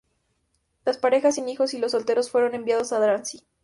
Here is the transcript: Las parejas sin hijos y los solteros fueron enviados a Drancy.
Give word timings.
Las 0.83 0.97
parejas 0.97 1.35
sin 1.35 1.47
hijos 1.47 1.75
y 1.75 1.77
los 1.77 1.91
solteros 1.91 2.31
fueron 2.31 2.55
enviados 2.55 2.91
a 2.91 2.97
Drancy. 2.99 3.45